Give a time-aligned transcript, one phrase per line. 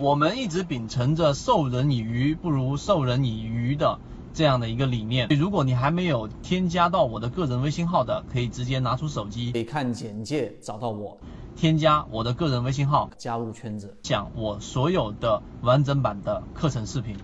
[0.00, 3.98] 我们一直秉承着授人以鱼不如授人以渔的
[4.32, 5.26] 这样的一个理念。
[5.30, 11.18] 如果你还没有添加到我的个人微信号的，可以直接拿出手机，可以看简介找到我，
[11.56, 17.16] 添加我的个人微信号，加入圈子，讲我所有的完整版的课程视频。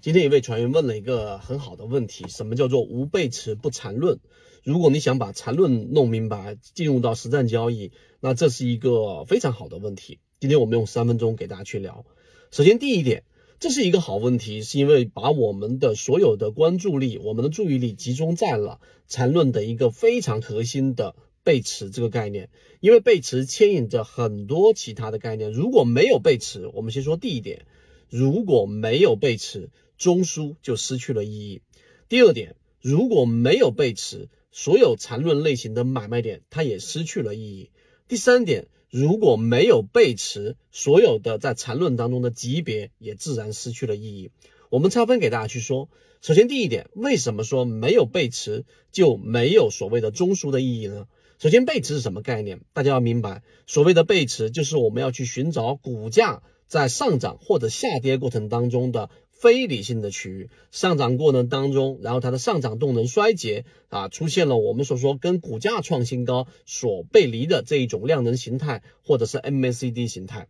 [0.00, 4.20] 今天一位船员问了一个很好的问题：什么叫做无背驰不缠论？
[4.64, 10.18] 如果你想把缠论弄明白，进入到实战交易，那这是一个非常好的问题。
[10.42, 12.04] 今天我们用三分钟给大家去聊。
[12.50, 13.22] 首先，第一点，
[13.60, 22.50] 这是一个好问题，是因为把我们的所有的关注力、我们的注意力集中在了缠论的一个非常核心的背驰这个概念。
[22.80, 25.52] 因为背驰牵引着很多其他的概念。
[25.52, 27.64] 如果没有背驰，我们先说第一点，
[28.10, 31.62] 如果没有背驰，中枢就失去了意义。
[32.08, 37.70] 第二点，如果没有背驰，所有缠论类型的买卖点它也失去了意义。
[38.08, 38.66] 第三点。
[38.92, 44.30] 如果没有背驰，所有的在缠论当中的级别也自然失去了意义。
[44.68, 45.88] 我们拆分给大家去说。
[46.20, 51.06] 首先，第一点，为什么说没有背驰就没有所谓的中枢的意义呢？
[51.38, 52.60] 首先，背驰是什么概念？
[52.74, 59.10] 大家要明白，所谓的背驰就是我们要去寻找股价在上涨或者下跌过程当中的。
[59.42, 70.46] 非理性的区域上涨过程当中，然后它的上涨动能衰竭啊，出现了我们所说跟股价创新高所背离的这一种量能形态，或者是 MACD 形态。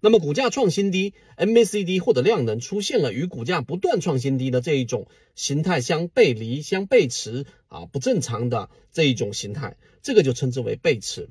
[0.00, 11.30] 那么股价创新低，MACD 或者量能出现了与股价不断创新低的这一种形态相背离、相背驰啊，不正常的这一种形态，这个就称之为背驰。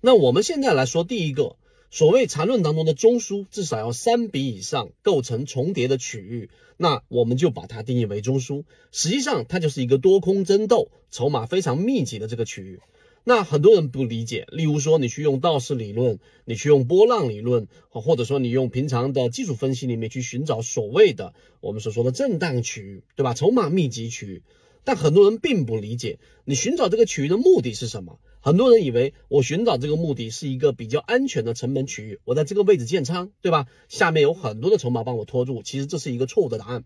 [0.00, 1.56] 那我们现在来说第一个。
[1.90, 8.64] 所谓缠论当中的中枢至少要三笔以上构成重叠的区域，那我们就把它定义为中枢。
[8.92, 12.80] 实际上它就是一个多空争斗、筹码非常密集的这个区域。
[13.24, 23.34] 那很多人不理解，例如说你去用道氏理论，你去用波浪理论，或者说你用平常的技术分析里面去寻找所谓的我们所说的震荡区域，对吧？
[23.34, 24.42] 筹码密集区域。
[24.84, 28.18] 但很多人并不理解，你寻找这个区域的目的是什么？
[28.48, 33.66] 很多人以为我寻找这个目的是一个比较安全的成本区域，我在这个位置建仓，对吧？
[33.90, 36.84] 下面有很多的筹码帮我拖住，其实这是一个错误的答案。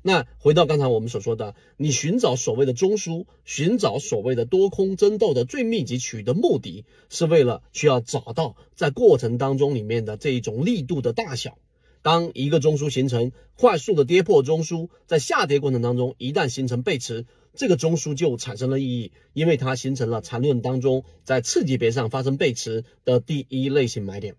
[0.00, 11.58] 那回到刚才我们所说的，你寻找所谓的中枢，寻找所谓的多空争斗的最密集区域的目的，是为了需要找到在过程当中里面的这一种力度的大小。
[12.00, 24.36] 当一个中枢形成快速的跌破中枢，在下跌过程当中，一旦形成背驰，这个中枢就产生了意义，因为它形成了缠论当中在次级别上发生背驰的第一类型买点。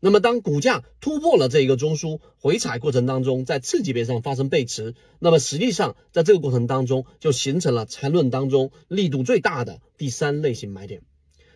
[0.00, 11.00] 那么，当股价突破了这一个中枢，回踩过程当中在次级别上发生背驰，那么实际上在这个过程当中就形成了缠论当中力度最大的第三类型买点。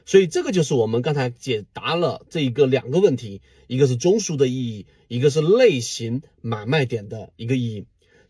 [0.06, 7.84] 所以这个就是我们刚才解答了这一个两个问题，一个是中枢的意义，一个是类型买卖点的一个意义。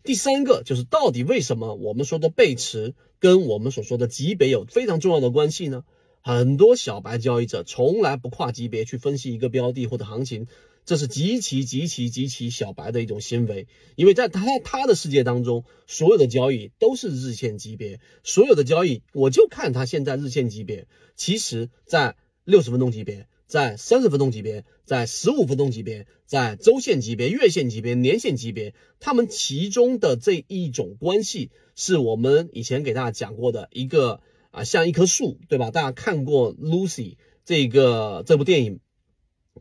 [0.09, 5.83] 第三个就是到底为什么我们说的背驰跟我们所说的级别有非常重要的关系呢？
[6.23, 10.47] 很多小白交易者从来不跨级别去分析一个标的或者行情。
[10.83, 20.87] 这是极其极其极其小白的一种行为，因为在他他的世界当中，所有的交易都是日线级别，所有的交易我就看他现在日线级别。
[21.15, 22.15] 其实，在
[22.45, 34.21] 六十分钟级别，在三十分钟级别，在十五分钟级别，在周线级别、月线级别、年线级别，他们其中的这一种关系，是我们以前给大家讲过的一个
[34.51, 35.71] 啊，像一棵树，对吧？
[35.71, 38.81] 大家看过 Lucy 这个这部电影。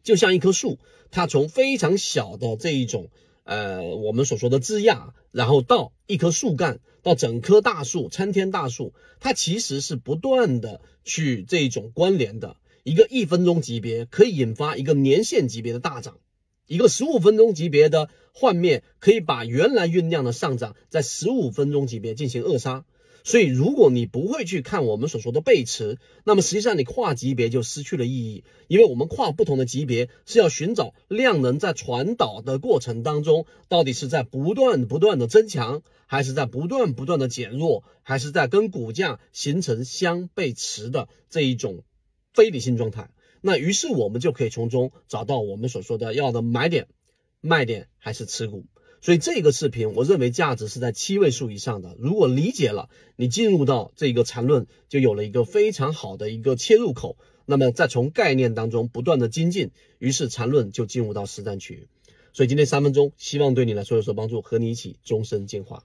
[0.03, 0.79] 就像一棵树，
[1.11, 3.09] 它从非常小的这一种，
[3.45, 12.59] 呃，我们所说的枝桠，然后到一棵树干，到整棵大树，参天大树，它其实是不断的去这种关联的。
[12.89, 16.21] 一个一分钟级别可以引发一个年限级别的大涨，
[16.67, 22.87] 一个十五分钟级别的幻灭可以把原来酝酿的上涨在十五分钟级别进行扼杀。
[23.25, 41.83] 所以，如果你不会去看我们所说的背驰，那么实际上你跨级别就失去了意义，因为我们跨不同的级别是要寻找量能在传导的过程当中，到底是在不断不断的增强，还是在不断不断的减弱，还是在跟股价形成相背驰的这一种
[42.35, 43.11] 非理性状态。
[43.41, 46.89] 那于是我们就可以从中找到我们所说的要的买点、
[47.41, 48.67] 卖点还是持股。
[49.01, 51.95] 所以这个视频，我认为价值是在七位数以上的。
[52.01, 57.17] 如果理解了，你进入到这个缠论，就有了一个非常好的一个切入口。
[57.47, 59.71] 那么再从概念当中不断的精进，
[60.01, 61.89] 于是缠论就进入到实战区域。
[62.33, 65.85] 所以今天三分钟，希望对你来说有所帮助，和你一起终身进化。